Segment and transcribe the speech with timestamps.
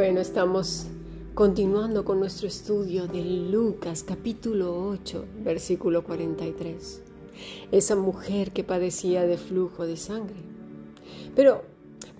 [0.00, 0.86] Bueno, estamos
[1.34, 7.02] continuando con nuestro estudio de Lucas capítulo 8, versículo 43.
[7.72, 10.36] Esa mujer que padecía de flujo de sangre.
[11.34, 11.64] Pero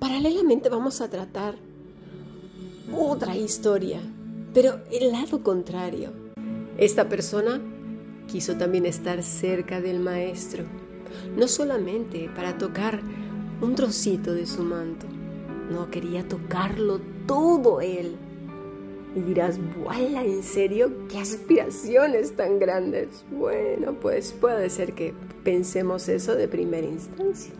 [0.00, 1.54] paralelamente vamos a tratar
[2.92, 4.00] otra historia,
[4.52, 6.10] pero el lado contrario.
[6.78, 7.62] Esta persona
[8.26, 10.64] quiso también estar cerca del maestro,
[11.36, 13.00] no solamente para tocar
[13.62, 15.06] un trocito de su manto,
[15.70, 18.16] no quería tocarlo todo él.
[19.14, 20.24] Y dirás, ¡Wala!
[20.24, 20.92] ¿En serio?
[21.08, 23.24] ¿Qué aspiraciones tan grandes?
[23.30, 25.14] Bueno, pues puede ser que
[25.44, 27.52] pensemos eso de primera instancia.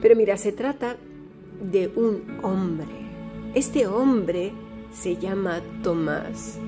[0.00, 0.96] Pero mira, se trata
[1.60, 2.88] de un hombre.
[3.54, 4.52] Este hombre
[4.92, 6.58] se llama Tomás.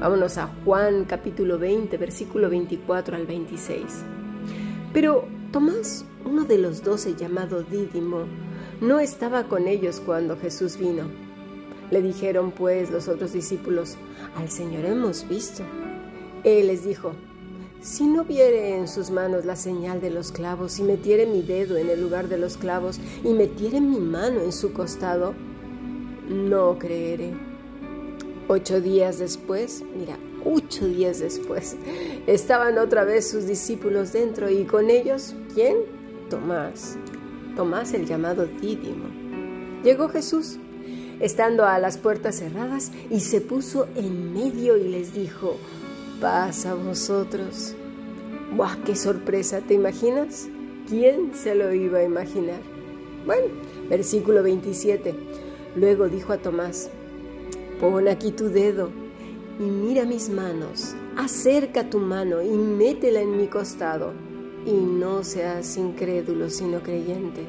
[0.00, 3.82] Vámonos a Juan capítulo 20, versículo 24 al 26.
[4.92, 8.24] Pero Tomás, uno de los doce llamado Dídimo,
[8.82, 11.04] no estaba con ellos cuando Jesús vino.
[11.92, 13.94] Le dijeron pues los otros discípulos,
[14.36, 15.62] al Señor hemos visto.
[16.42, 17.12] Él les dijo,
[17.80, 21.76] si no viere en sus manos la señal de los clavos y metiere mi dedo
[21.76, 25.32] en el lugar de los clavos y metiere mi mano en su costado,
[26.28, 27.34] no creeré.
[28.48, 31.76] Ocho días después, mira, ocho días después,
[32.26, 35.76] estaban otra vez sus discípulos dentro y con ellos, ¿quién?
[36.28, 36.98] Tomás.
[37.56, 39.04] Tomás el llamado Dídimo.
[39.84, 40.58] Llegó Jesús,
[41.20, 45.56] estando a las puertas cerradas, y se puso en medio y les dijo,
[46.20, 47.74] paz a vosotros.
[48.56, 49.60] ¡Buah, qué sorpresa!
[49.60, 50.48] ¿Te imaginas?
[50.88, 52.60] ¿Quién se lo iba a imaginar?
[53.26, 53.48] Bueno,
[53.88, 55.14] versículo 27.
[55.76, 56.90] Luego dijo a Tomás,
[57.80, 58.90] pon aquí tu dedo
[59.58, 64.12] y mira mis manos, acerca tu mano y métela en mi costado
[64.64, 67.44] y no seas incrédulo, sino creyente.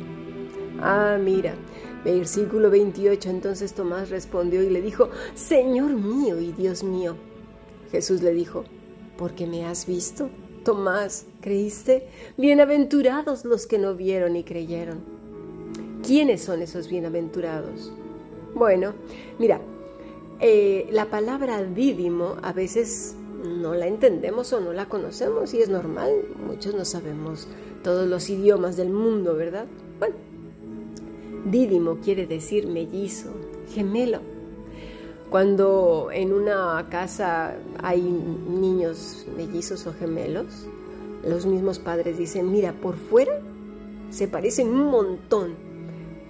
[0.81, 1.55] Ah, mira,
[2.03, 7.15] versículo 28, entonces Tomás respondió y le dijo, Señor mío y Dios mío.
[7.92, 8.64] Jesús le dijo,
[9.17, 10.30] porque me has visto,
[10.64, 12.08] Tomás, ¿creíste?
[12.37, 15.02] Bienaventurados los que no vieron y creyeron.
[16.05, 17.93] ¿Quiénes son esos bienaventurados?
[18.55, 18.93] Bueno,
[19.39, 19.61] mira,
[20.39, 25.70] eh, la palabra dídimo a veces no la entendemos o no la conocemos y es
[25.70, 26.11] normal,
[26.45, 27.48] muchos no sabemos
[27.83, 29.65] todos los idiomas del mundo, ¿verdad?
[29.99, 30.15] Bueno,
[31.45, 33.31] dídimo quiere decir mellizo,
[33.70, 34.20] gemelo.
[35.30, 40.67] Cuando en una casa hay niños mellizos o gemelos,
[41.27, 43.42] los mismos padres dicen, mira, por fuera
[44.10, 45.55] se parecen un montón,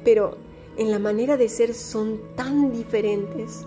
[0.06, 0.38] pero
[0.78, 3.66] en la manera de ser son tan diferentes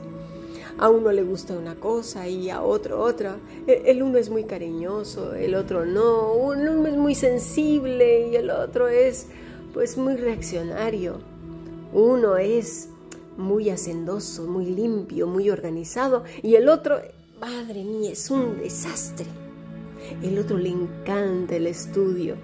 [0.78, 3.38] a uno le gusta una cosa y a otro otra.
[3.66, 6.34] El uno es muy cariñoso, el otro no.
[6.34, 9.28] Uno es muy sensible y el otro es
[9.72, 11.20] pues muy reaccionario.
[11.92, 12.90] Uno es
[13.36, 16.98] muy hacendoso, muy limpio, muy organizado y el otro,
[17.40, 19.26] madre mía, es un desastre.
[20.22, 22.36] El otro le encanta el estudio.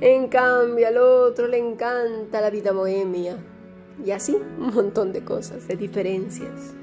[0.00, 3.36] En cambio, al otro le encanta la vida bohemia.
[4.04, 6.74] Y así un montón de cosas, de diferencias.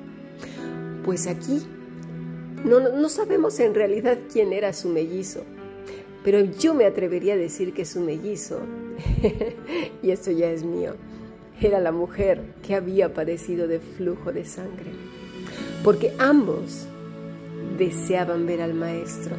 [1.08, 1.62] Pues aquí.
[2.66, 5.44] No, sabemos en realidad quién era su mellizo,
[6.22, 8.60] pero yo me atrevería a decir que su mellizo,
[10.04, 10.96] y esto ya es mío,
[11.62, 14.92] era la mujer que había padecido de flujo de sangre,
[15.82, 16.88] porque ambos
[17.78, 19.38] deseaban ver al maestro,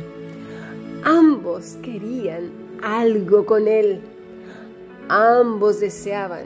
[1.04, 2.50] ambos querían
[2.82, 4.00] algo con él,
[5.10, 6.44] ambos deseaban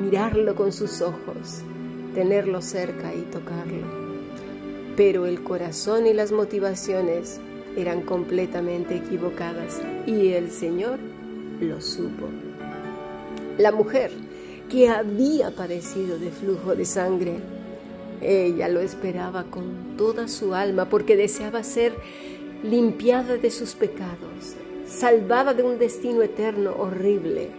[0.00, 1.62] mirarlo con sus ojos,
[2.16, 4.03] tenerlo cerca y tocarlo
[4.96, 7.40] pero el corazón y las motivaciones
[7.76, 10.98] eran completamente equivocadas y el Señor
[11.60, 12.28] lo supo.
[13.58, 14.10] La mujer
[14.68, 17.36] que había padecido de flujo de sangre,
[18.20, 21.94] ella lo esperaba con toda su alma porque deseaba ser
[22.62, 24.56] limpiada de sus pecados,
[24.86, 27.50] salvada de un destino eterno horrible,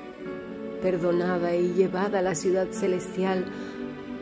[0.82, 3.46] perdonada y llevada a la ciudad celestial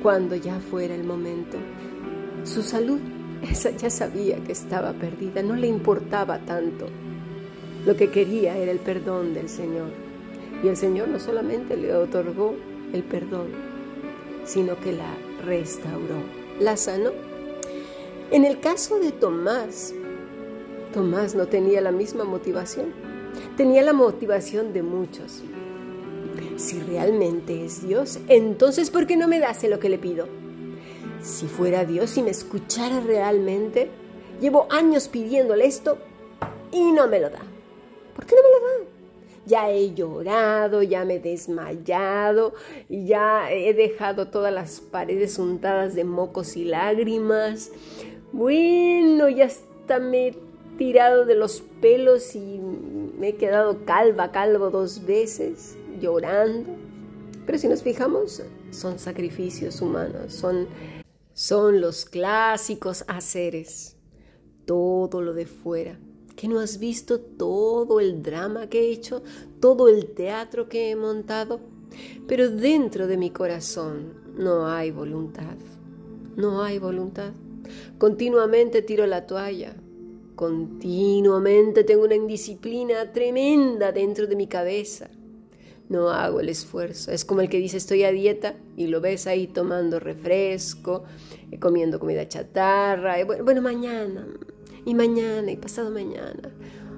[0.01, 1.57] cuando ya fuera el momento.
[2.43, 2.99] Su salud,
[3.41, 6.87] esa ya sabía que estaba perdida, no le importaba tanto.
[7.85, 9.87] Lo que quería era el perdón del Señor.
[10.61, 12.55] Y el Señor no solamente le otorgó
[12.91, 13.47] el perdón,
[14.43, 16.21] sino que la restauró,
[16.59, 17.11] la sanó.
[18.29, 19.93] En el caso de Tomás,
[20.93, 22.87] Tomás no tenía la misma motivación,
[23.55, 25.43] tenía la motivación de muchos.
[26.57, 30.42] Si realmente es Dios, entonces ¿por qué no me das lo que le pido?
[31.23, 33.89] Si fuera Dios y me escuchara realmente,
[34.39, 35.97] llevo años pidiéndole esto
[36.71, 37.39] y no me lo da.
[38.15, 38.93] ¿Por qué no me lo da?
[39.45, 42.53] ya he llorado, ya me he desmayado,
[42.89, 47.71] ya he dejado todas las paredes untadas de mocos y lágrimas.
[48.31, 50.37] Bueno, ya hasta me he
[50.77, 52.59] tirado de los pelos y
[53.19, 56.69] me he quedado calva, calvo dos veces, llorando.
[57.45, 58.41] Pero si nos fijamos,
[58.71, 60.67] son sacrificios humanos, son,
[61.43, 63.97] son los clásicos haceres,
[64.63, 65.99] todo lo de fuera.
[66.37, 69.23] ¿Que no has visto todo el drama que he hecho,
[69.59, 71.59] todo el teatro que he montado?
[72.29, 75.57] Pero dentro de mi corazón no hay voluntad,
[76.37, 77.33] no hay voluntad.
[77.97, 79.75] Continuamente tiro la toalla,
[80.35, 85.09] continuamente tengo una indisciplina tremenda dentro de mi cabeza
[85.89, 87.11] no hago el esfuerzo.
[87.11, 91.03] Es como el que dice estoy a dieta y lo ves ahí tomando refresco,
[91.51, 94.27] eh, comiendo comida chatarra, y bueno, mañana,
[94.85, 96.51] y mañana, y pasado mañana,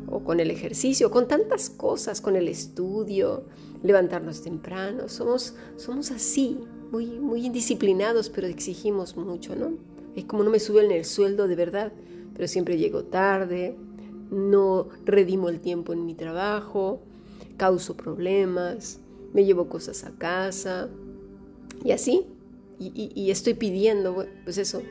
[0.08, 3.46] o con el ejercicio, con tantas cosas, con el estudio,
[3.84, 5.10] levantarnos temprano.
[5.10, 6.60] Somos, somos así,
[6.92, 9.74] muy, muy indisciplinados, pero exigimos mucho, ¿no?
[10.16, 11.92] Es como no me suben el sueldo de verdad,
[12.34, 13.76] pero siempre llego tarde,
[14.32, 17.02] no redimo el tiempo en mi trabajo,
[17.58, 19.00] causo problemas,
[19.34, 20.90] me llevo cosas a casa
[21.84, 22.26] y así.
[22.78, 24.82] Y, estoy pidiendo, pues eso,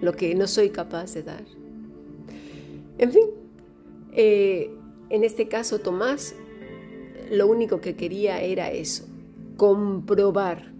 [0.00, 1.44] lo que no soy capaz de dar.
[2.98, 3.26] En fin,
[4.12, 4.70] eh,
[5.10, 6.34] en este caso Tomás
[7.30, 9.04] lo único que quería era eso,
[9.56, 10.72] comprobar,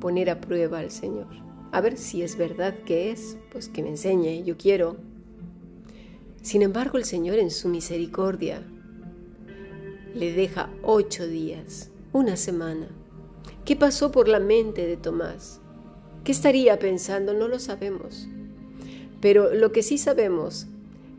[0.00, 1.28] poner a prueba al Señor.
[1.70, 4.96] A ver si es verdad que es, pues que me enseñe, yo quiero.
[6.42, 8.62] Sin embargo, el Señor en su misericordia
[10.14, 12.88] le deja ocho días, una semana.
[13.64, 15.60] ¿Qué pasó por la mente de Tomás?
[16.24, 17.32] ¿Qué estaría pensando?
[17.32, 18.28] No lo sabemos.
[19.20, 20.66] Pero lo que sí sabemos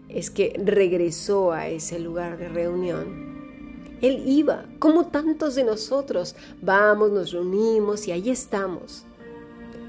[0.10, 3.34] es que regresó a ese lugar de reunión.
[4.02, 9.06] Él iba, como tantos de nosotros, vamos, nos reunimos y ahí estamos.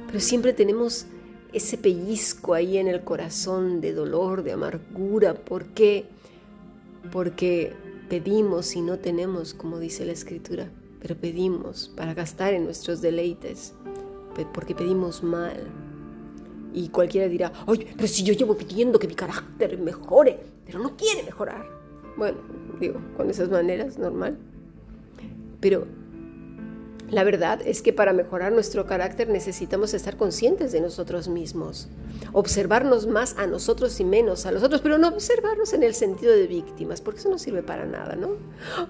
[0.07, 1.07] Pero siempre tenemos
[1.53, 5.35] ese pellizco ahí en el corazón de dolor, de amargura.
[5.35, 6.07] ¿Por qué?
[7.13, 7.73] Porque
[8.09, 10.71] Pedimos y no tenemos, como dice la escritura,
[11.01, 13.75] pero pedimos para gastar en nuestros deleites,
[14.53, 15.57] porque pedimos mal.
[16.73, 20.97] Y cualquiera dirá, oye, pero si yo llevo pidiendo que mi carácter mejore, pero no
[20.97, 21.65] quiere mejorar.
[22.17, 22.39] Bueno,
[22.81, 24.39] digo, con esas maneras, normal.
[25.61, 25.87] Pero
[27.11, 31.89] la verdad es que para mejorar nuestro carácter necesitamos estar conscientes de nosotros mismos,
[32.33, 36.33] observarnos más a nosotros y menos a los otros, pero no observarnos en el sentido
[36.33, 38.37] de víctimas, porque eso no sirve para nada, ¿no?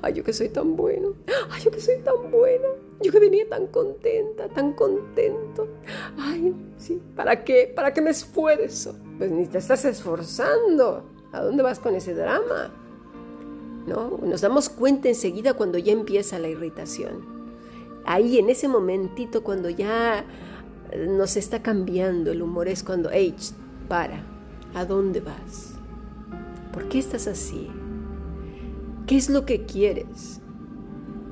[0.01, 1.15] Ay, yo que soy tan bueno,
[1.51, 2.69] ay, yo que soy tan buena,
[3.03, 5.67] yo que venía tan contenta, tan contento.
[6.17, 7.73] Ay, sí, ¿para qué?
[7.75, 8.95] ¿Para qué me esfuerzo?
[9.19, 11.05] Pues ni te estás esforzando.
[11.33, 12.73] ¿A dónde vas con ese drama?
[13.89, 14.19] ¿No?
[14.23, 17.34] Nos damos cuenta enseguida cuando ya empieza la irritación
[18.06, 20.25] ahí en ese momentito cuando ya
[21.09, 23.35] nos está cambiando el humor es cuando, hey,
[23.89, 24.23] para,
[24.75, 25.75] ¿a dónde vas?
[26.73, 27.69] ¿Por qué estás así?
[29.06, 30.41] ¿Qué es lo que quieres?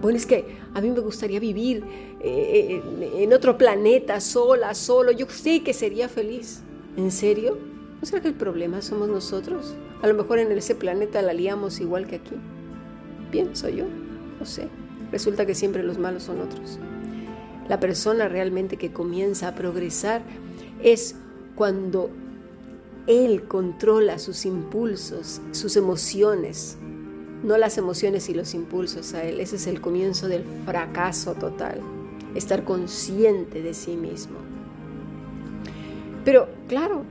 [0.00, 1.84] Bueno, es que a mí me gustaría vivir
[2.20, 5.12] eh, eh, en otro planeta, sola, solo.
[5.12, 6.62] Yo sé que sería feliz.
[6.96, 7.56] ¿En serio?
[8.00, 9.74] ¿No será que el problema somos nosotros?
[10.02, 12.34] A lo mejor en ese planeta la liamos igual que aquí.
[13.30, 13.84] Pienso yo,
[14.38, 14.68] no sé
[15.12, 16.78] resulta que siempre los malos son otros.
[17.68, 20.22] La persona realmente que comienza a progresar
[20.82, 21.14] es
[21.54, 22.10] cuando
[23.06, 26.76] él controla sus impulsos, sus emociones,
[27.42, 29.40] no las emociones y los impulsos a él.
[29.40, 31.80] Ese es el comienzo del fracaso total,
[32.34, 34.38] estar consciente de sí mismo.
[36.24, 37.04] Pero claro,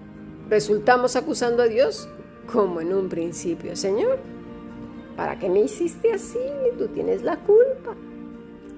[0.49, 2.07] resultamos acusando a Dios
[2.51, 4.19] como en un principio, Señor,
[5.15, 6.39] ¿Para qué me hiciste así?
[6.77, 7.95] Tú tienes la culpa.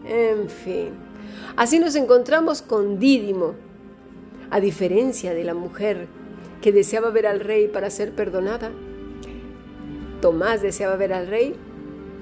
[0.05, 0.89] En fin,
[1.55, 3.53] así nos encontramos con Dídimo.
[4.49, 6.07] A diferencia de la mujer
[6.61, 8.71] que deseaba ver al rey para ser perdonada,
[10.21, 11.53] Tomás deseaba ver al rey,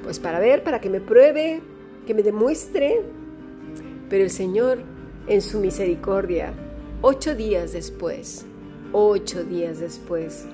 [0.03, 1.61] pues para ver, para que me pruebe,
[2.07, 3.01] que me demuestre.
[4.09, 4.79] Pero el Señor,
[5.27, 6.53] en su misericordia,
[7.01, 8.45] ocho días después,
[8.91, 10.47] ocho días después,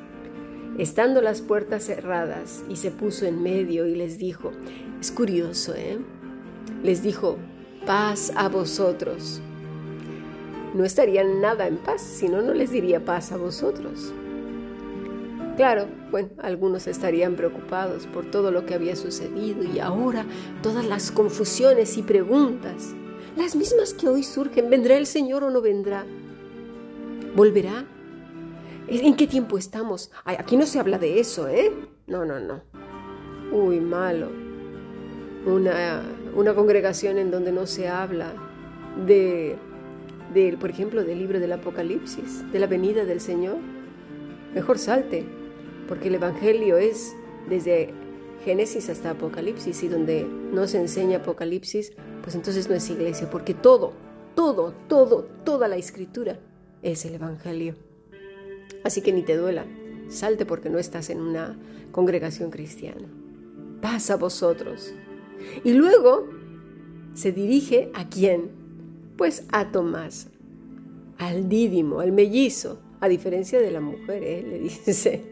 [0.77, 4.51] estando las puertas cerradas, y se puso en medio y les dijo,
[4.99, 5.97] es curioso, ¿eh?
[6.83, 7.37] Les dijo,
[7.85, 9.41] paz a vosotros.
[10.73, 14.13] No estarían nada en paz, si no, no les diría paz a vosotros.
[15.55, 20.23] Claro, bueno, algunos estarían preocupados por todo lo que había sucedido y ahora
[20.61, 22.93] todas las confusiones y preguntas,
[23.35, 26.05] las mismas que hoy surgen, ¿vendrá el Señor o no vendrá?
[27.35, 27.85] ¿Volverá?
[28.87, 30.11] ¿En qué tiempo estamos?
[30.23, 31.71] aquí no se habla de eso, ¿eh?
[32.07, 32.61] No, no, no.
[33.51, 34.29] Uy, malo.
[35.45, 36.01] una,
[36.35, 38.33] una congregación en donde no se habla
[39.05, 39.57] de,
[40.33, 43.57] de, por ejemplo, del libro del Apocalipsis, de la venida del Señor,
[44.53, 45.25] mejor salte,
[45.87, 47.13] porque el Evangelio es
[47.49, 47.93] desde
[48.45, 53.53] Génesis hasta Apocalipsis y donde no se enseña Apocalipsis, pues entonces no es iglesia, porque
[53.53, 53.93] todo,
[54.35, 56.39] todo, todo, toda la escritura
[56.81, 57.75] es el Evangelio.
[58.87, 59.65] Así que ni te duela,
[60.07, 61.59] salte porque no estás en una
[61.91, 63.05] congregación cristiana.
[63.81, 64.93] Pasa a vosotros.
[65.65, 66.29] Y luego
[67.13, 68.49] se dirige a quién?
[69.17, 70.29] Pues a Tomás,
[71.17, 74.45] al dídimo, al mellizo, a diferencia de la mujer, ¿eh?
[74.47, 75.25] le dice.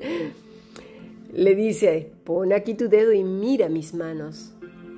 [1.33, 4.51] Le dice, pon aquí tu dedo y mira mis manos.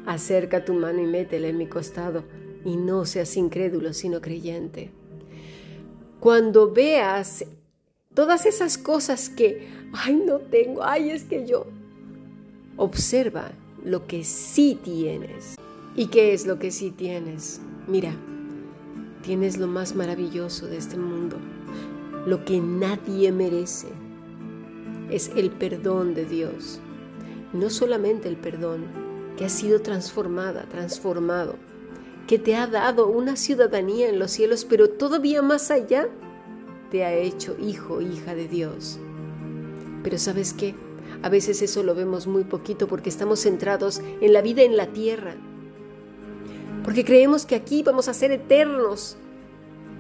[0.08, 2.24] Acerca tu mano y métela en mi costado,
[2.66, 4.90] y no seas incrédulo, sino creyente.
[6.20, 7.46] Cuando veas
[8.18, 11.68] todas esas cosas que, ay, no tengo, ay, es que yo,
[12.76, 13.52] observa
[13.86, 15.56] lo que sí tienes.
[15.96, 17.62] ¿Y qué es lo que sí tienes?
[17.86, 18.16] Mira,
[19.22, 21.38] tienes lo más maravilloso de este mundo,
[22.26, 23.90] lo que nadie merece.
[25.12, 26.80] Es el perdón de Dios.
[27.54, 28.86] No solamente el perdón,
[29.38, 31.58] que ha sido transformada, transformado,
[32.26, 36.10] que te ha dado una ciudadanía en los cielos, pero todavía más allá,
[36.92, 39.00] te ha hecho hijo, hija de Dios.
[40.04, 40.76] Pero sabes qué?
[41.22, 44.88] A veces eso lo vemos muy poquito porque estamos centrados en la vida en la
[44.88, 45.36] tierra.
[46.84, 49.18] Porque creemos que aquí vamos a ser eternos.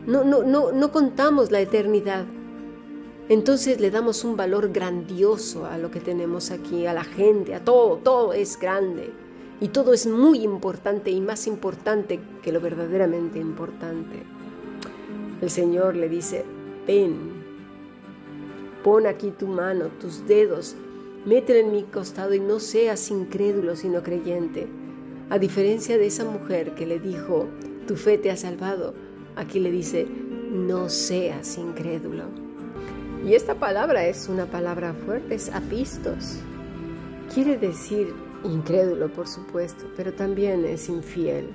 [0.06, 2.25] No, no, no, no contamos la eternidad.
[3.29, 7.63] Entonces le damos un valor grandioso a lo que tenemos aquí, a la gente, a
[7.63, 9.12] todo, todo es grande.
[9.60, 14.24] Y todo es muy importante y más importante que lo verdaderamente importante.
[15.41, 16.46] El Señor le dice,
[16.88, 17.44] ven,
[18.84, 20.75] pon aquí tu mano, tus dedos,
[21.25, 24.67] métela en mi costado y no seas incrédulo sino creyente.
[25.29, 27.48] A diferencia de esa mujer que le dijo,
[27.86, 28.94] tu fe te ha salvado,
[29.36, 30.08] aquí le dice,
[30.51, 32.24] no seas incrédulo.
[33.25, 36.39] Y esta palabra es una palabra fuerte, es apistos.
[37.34, 38.13] Quiere decir
[38.46, 41.50] incrédulo, por supuesto, pero también es infiel.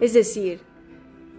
[0.00, 0.60] Es decir,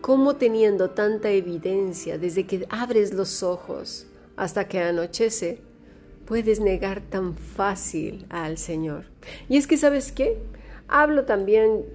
[0.04, 4.06] ¿cómo teniendo tanta evidencia desde que abres los ojos
[4.36, 5.62] hasta que anochece,
[6.26, 9.06] puedes negar tan fácil al Señor?
[9.48, 10.38] Y es que, ¿sabes qué?
[10.90, 11.86] Hablo también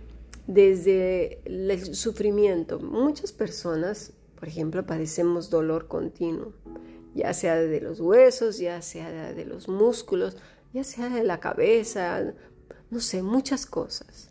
[0.47, 2.81] desde el sufrimiento.
[2.81, 6.55] Muchas personas, por ejemplo, padecemos dolor continuo
[7.15, 10.37] ya sea de los huesos, ya sea de los músculos,
[10.73, 12.33] ya sea de la cabeza,
[12.91, 14.31] no sé, muchas cosas.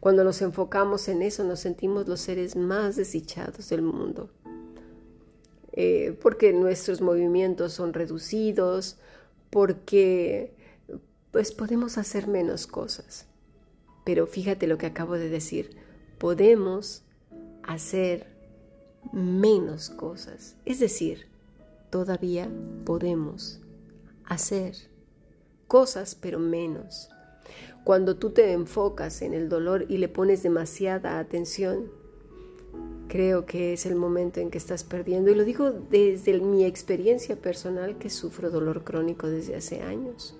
[0.00, 4.30] Cuando nos enfocamos en eso nos sentimos los seres más desdichados del mundo,
[5.72, 8.96] eh, porque nuestros movimientos son reducidos,
[9.50, 10.54] porque
[11.30, 13.26] pues podemos hacer menos cosas.
[14.04, 15.76] Pero fíjate lo que acabo de decir,
[16.18, 17.02] podemos
[17.62, 18.26] hacer
[19.12, 20.56] menos cosas.
[20.64, 21.26] Es decir,
[21.90, 22.50] todavía
[22.84, 23.60] podemos
[24.24, 24.74] hacer
[25.68, 27.11] cosas, pero menos.
[27.84, 31.90] Cuando tú te enfocas en el dolor y le pones demasiada atención,
[33.08, 35.30] creo que es el momento en que estás perdiendo.
[35.30, 40.36] Y lo digo desde mi experiencia personal que sufro dolor crónico desde hace años.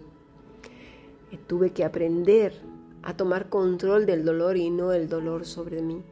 [1.33, 2.55] Eh, tuve que aprender
[3.03, 6.03] a tomar control del dolor y no el dolor sobre mí.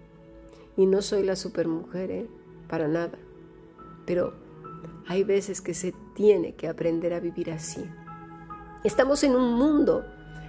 [0.76, 2.26] Y no soy la supermujer, ¿eh?
[2.68, 3.18] para nada.
[4.04, 4.34] Pero
[5.06, 7.84] hay veces que se tiene que aprender a vivir así.
[8.82, 10.04] Estamos en un mundo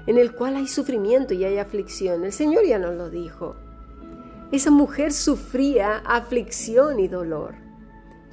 [0.07, 2.23] en el cual hay sufrimiento y hay aflicción.
[2.25, 3.55] El Señor ya nos lo dijo.
[4.51, 7.55] Esa mujer sufría aflicción y dolor.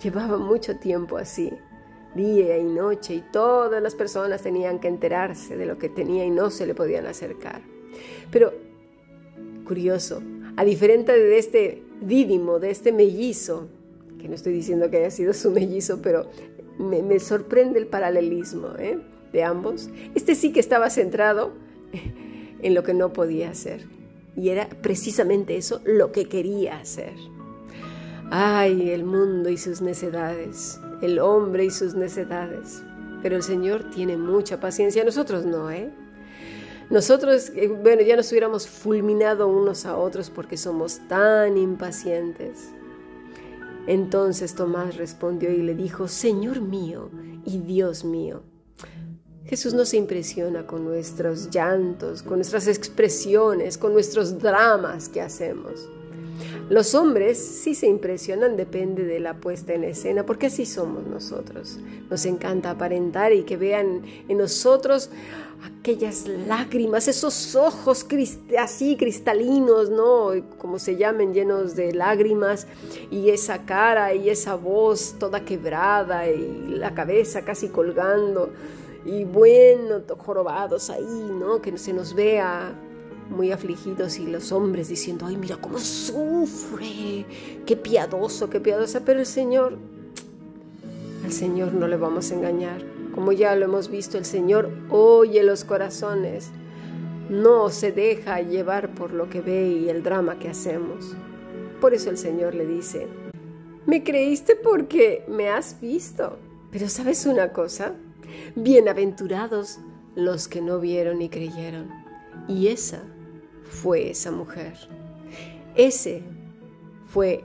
[0.03, 1.53] Llevaba mucho tiempo así,
[2.15, 6.31] día y noche, y todas las personas tenían que enterarse de lo que tenía y
[6.31, 7.63] no se le podían acercar.
[8.31, 8.53] Pero,
[9.65, 10.23] curioso,
[10.57, 13.69] a diferente de este dídimo, de este mellizo,
[14.21, 16.27] que no estoy diciendo que haya sido su mellizo, pero
[16.79, 18.99] me, sorprende el paralelismo ¿eh?
[19.33, 19.91] De ambos.
[20.15, 21.53] Este sí que estaba centrado
[22.63, 23.87] en lo que no podía hacer.
[24.37, 27.15] Y era precisamente eso lo que quería hacer.
[28.31, 32.83] Ay, el mundo y sus necedades, el hombre y sus necedades.
[33.23, 35.91] Pero el Señor tiene mucha paciencia, nosotros no, ¿eh?
[36.91, 42.71] Nosotros, eh, bueno, ya nos hubiéramos fulminado unos a otros porque somos tan impacientes.
[43.87, 47.11] Entonces Tomás respondió y le dijo, Señor mío
[47.45, 48.43] y Dios mío.
[49.49, 55.89] Jesús no se impresiona con nuestros llantos, con nuestras expresiones, con nuestros dramas que hacemos.
[56.69, 61.79] Los hombres sí se impresionan, depende de la puesta en escena, porque así somos nosotros.
[62.11, 65.09] Nos encanta aparentar y que vean en nosotros
[65.81, 68.07] aquellas lágrimas, esos ojos
[68.59, 70.33] así cristalinos, ¿no?
[70.59, 72.67] Como se llamen, llenos de lágrimas,
[73.11, 78.51] y esa cara y esa voz toda quebrada y la cabeza casi colgando,
[79.05, 81.61] y bueno, jorobados ahí, ¿no?
[81.61, 82.75] Que se nos vea
[83.31, 87.27] muy afligidos y los hombres diciendo, ay, mira cómo sufre,
[87.67, 89.79] qué piadoso, qué piadosa, pero el Señor,
[91.25, 92.83] al Señor no le vamos a engañar.
[93.15, 96.51] Como ya lo hemos visto, el Señor oye los corazones,
[97.29, 101.15] no se deja llevar por lo que ve y el drama que hacemos.
[101.81, 103.07] Por eso el Señor le dice,
[103.87, 106.39] me creíste porque me has visto.
[106.71, 107.95] Pero ¿sabes una cosa?
[108.55, 109.79] Bienaventurados
[110.15, 111.89] los que no vieron y creyeron.
[112.49, 113.03] Y esa
[113.65, 114.75] fue esa mujer.
[115.75, 116.23] Ese
[117.07, 117.45] fue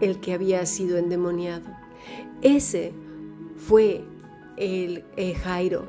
[0.00, 1.66] el que había sido endemoniado.
[2.42, 2.92] Ese
[3.56, 4.04] fue
[4.56, 5.88] el, eh, Jairo.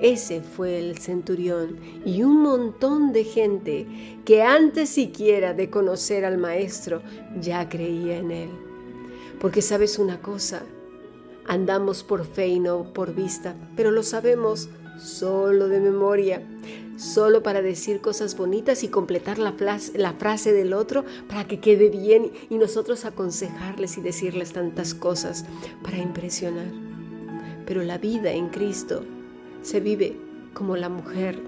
[0.00, 3.86] Ese fue el centurión y un montón de gente
[4.24, 7.02] que antes siquiera de conocer al maestro
[7.38, 8.50] ya creía en él.
[9.40, 10.62] Porque sabes una cosa,
[11.50, 16.42] andamos por fe y no por vista, pero lo sabemos solo de memoria
[16.96, 19.54] solo para decir cosas bonitas y completar la,
[19.94, 25.46] la frase del otro para que quede bien y nosotros aconsejarles y decirles tantas cosas
[25.82, 26.66] para impresionar.
[27.66, 29.02] Pero la vida en Cristo
[29.62, 30.18] se vive
[30.52, 31.40] como la mujer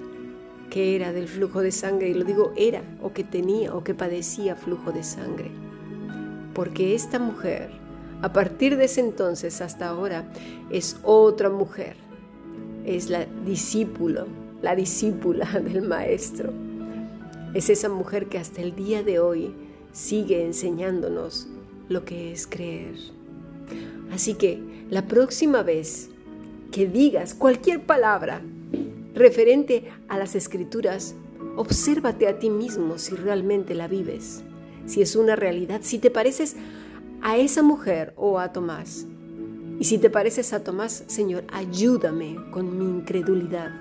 [0.70, 3.94] que era del flujo de sangre, y lo digo era, o que tenía, o que
[3.94, 5.50] padecía flujo de sangre.
[6.54, 7.70] Porque esta mujer,
[8.22, 10.24] a partir de ese entonces hasta ahora,
[10.70, 11.96] es otra mujer,
[12.84, 14.26] es la discípulo
[14.62, 16.52] la discípula del Maestro.
[17.52, 19.52] Es esa mujer que hasta el día de hoy
[19.92, 21.48] sigue enseñándonos
[21.88, 22.94] lo que es creer.
[24.10, 26.08] Así que la próxima vez
[26.70, 28.40] que digas cualquier palabra
[29.14, 31.14] referente a las escrituras,
[31.56, 34.42] obsérvate a ti mismo si realmente la vives,
[34.86, 36.56] si es una realidad, si te pareces
[37.22, 39.06] a esa mujer o a Tomás.
[39.78, 43.72] Y si te pareces a Tomás, Señor, ayúdame con mi incredulidad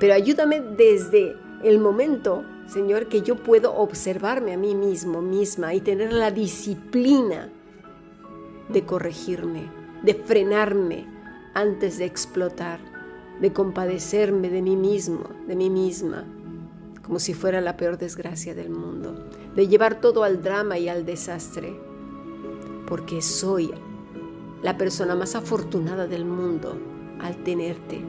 [0.00, 5.82] pero ayúdame desde el momento, Señor, que yo puedo observarme a mí mismo, misma y
[5.82, 7.50] tener la disciplina
[8.70, 9.70] de corregirme,
[10.02, 11.06] de frenarme
[11.52, 12.80] antes de explotar,
[13.42, 16.24] de compadecerme de mí mismo, de mí misma,
[17.02, 21.04] como si fuera la peor desgracia del mundo, de llevar todo al drama y al
[21.04, 21.78] desastre,
[22.90, 23.70] porque soy
[24.62, 26.76] la persona más afortunada del mundo
[27.20, 28.02] al tenerte,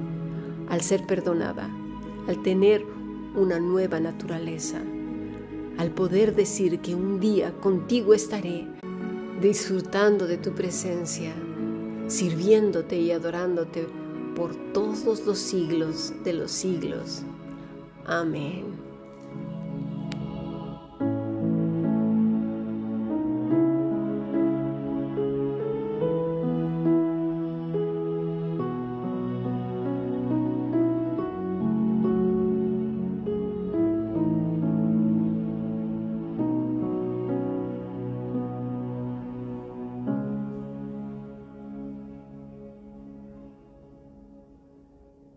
[0.70, 1.70] al ser perdonada,
[2.28, 2.84] al tener
[3.36, 4.82] una nueva naturaleza,
[5.78, 8.68] al poder decir que un día contigo estaré,
[9.40, 11.32] disfrutando de tu presencia,
[12.08, 13.88] sirviéndote y adorándote
[14.36, 17.22] por todos los siglos de los siglos.
[18.06, 18.71] Amén.